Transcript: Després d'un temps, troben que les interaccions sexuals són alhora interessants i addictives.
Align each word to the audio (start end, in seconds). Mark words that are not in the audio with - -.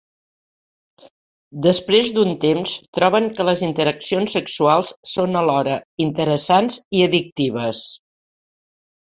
Després 1.65 2.09
d'un 2.15 2.31
temps, 2.45 2.73
troben 2.99 3.27
que 3.37 3.45
les 3.49 3.61
interaccions 3.69 4.33
sexuals 4.39 4.95
són 5.15 5.41
alhora 5.43 5.77
interessants 6.07 6.83
i 7.03 7.07
addictives. 7.11 7.85